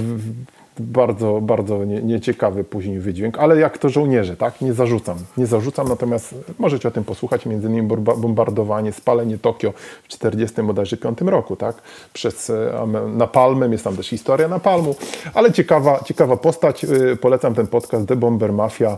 bardzo, 0.79 1.41
bardzo 1.41 1.85
nie, 1.85 2.03
nieciekawy 2.03 2.65
później 2.65 3.01
wydźwięk, 3.01 3.39
ale 3.39 3.59
jak 3.59 3.79
to 3.79 3.89
żołnierze, 3.89 4.37
tak? 4.37 4.61
Nie 4.61 4.73
zarzucam. 4.73 5.19
Nie 5.37 5.47
zarzucam, 5.47 5.89
natomiast 5.89 6.35
możecie 6.59 6.89
o 6.89 6.91
tym 6.91 7.05
posłuchać, 7.05 7.47
między 7.47 7.69
innymi 7.69 7.89
bombardowanie, 8.17 8.93
spalenie 8.93 9.39
Tokio 9.39 9.73
w 10.03 10.09
1945 10.09 11.21
roku, 11.21 11.57
tak? 11.57 11.77
Przez 12.13 12.51
e, 12.51 12.87
Napalmem, 13.07 13.73
jest 13.73 13.85
tam 13.85 13.97
też 13.97 14.09
historia 14.09 14.49
Napalmu, 14.49 14.95
ale 15.35 15.53
ciekawa, 15.53 16.01
ciekawa 16.05 16.37
postać. 16.37 16.85
E, 16.85 16.89
polecam 17.17 17.55
ten 17.55 17.67
podcast 17.67 18.09
The 18.09 18.17
Bomber 18.17 18.53
Mafia 18.53 18.91
e, 18.91 18.97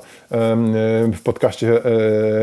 w 1.13 1.21
podcaście 1.25 1.81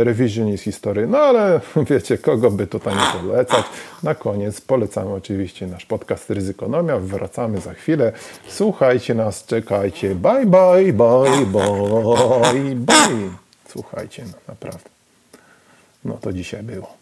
Revisionist 0.04 0.64
History. 0.64 1.08
No 1.08 1.18
ale 1.18 1.60
wiecie, 1.90 2.18
kogo 2.18 2.52
by 2.52 2.68
tutaj 2.68 2.94
nie 2.96 3.22
polecać. 3.22 3.66
Na 4.04 4.16
koniec 4.16 4.62
polecamy 4.62 5.14
oczywiście 5.14 5.68
nasz 5.68 5.86
podcast 5.86 6.30
Ryzykonomia. 6.30 7.00
Wracamy 7.00 7.60
za 7.60 7.74
chwilę. 7.74 8.12
Słuchajcie 8.48 9.16
nas, 9.30 9.46
czekajcie. 9.46 10.16
Bye, 10.16 10.46
bye, 10.46 10.94
bye, 10.94 11.46
bye, 11.46 12.76
bye. 12.76 13.30
Słuchajcie, 13.68 14.26
no 14.26 14.34
naprawdę. 14.48 14.90
No 16.06 16.14
to 16.14 16.34
dzisiaj 16.34 16.64
było. 16.64 16.99